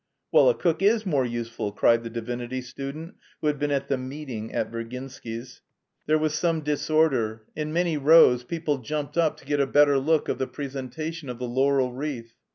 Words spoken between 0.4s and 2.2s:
a cook is more useful," cried the